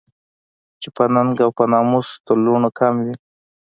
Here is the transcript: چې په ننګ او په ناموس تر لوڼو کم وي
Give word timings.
چې 0.81 0.89
په 0.95 1.03
ننګ 1.13 1.35
او 1.45 1.51
په 1.57 1.63
ناموس 1.71 2.07
تر 2.25 2.37
لوڼو 2.45 2.69
کم 2.79 2.93
وي 3.03 3.15